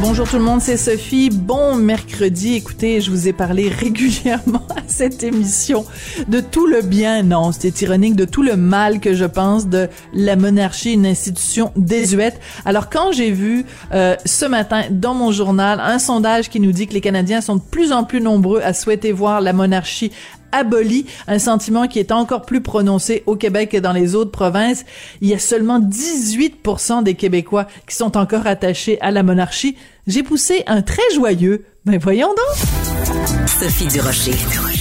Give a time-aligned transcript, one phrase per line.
[0.00, 1.28] Bonjour tout le monde, c'est Sophie.
[1.28, 2.54] Bon mercredi.
[2.54, 5.84] Écoutez, je vous ai parlé régulièrement à cette émission
[6.28, 9.88] de tout le bien, non, c'était ironique, de tout le mal que je pense de
[10.14, 12.40] la monarchie, une institution désuète.
[12.64, 16.86] Alors quand j'ai vu euh, ce matin dans mon journal un sondage qui nous dit
[16.86, 20.12] que les Canadiens sont de plus en plus nombreux à souhaiter voir la monarchie
[20.52, 24.84] aboli, un sentiment qui est encore plus prononcé au Québec que dans les autres provinces.
[25.20, 29.76] Il y a seulement 18% des Québécois qui sont encore attachés à la monarchie.
[30.06, 31.64] J'ai poussé un très joyeux.
[31.84, 33.46] Ben voyons donc.
[33.46, 34.34] Sophie Durocher.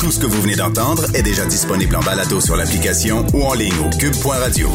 [0.00, 3.54] Tout ce que vous venez d'entendre est déjà disponible en balado sur l'application ou en
[3.54, 4.68] ligne au cube.radio.